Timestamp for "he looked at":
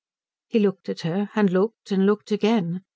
0.47-1.01